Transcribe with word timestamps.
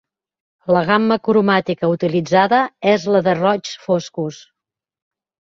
La 0.75 0.79
gamma 0.87 1.17
cromàtica 1.27 1.91
utilitzada 1.95 2.63
és 2.95 3.07
la 3.17 3.21
de 3.29 3.37
roigs 3.43 3.77
foscos. 3.87 4.45